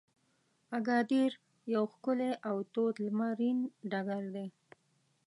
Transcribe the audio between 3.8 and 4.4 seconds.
ډګر